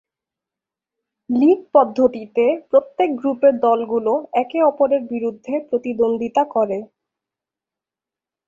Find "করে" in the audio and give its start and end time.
6.55-6.77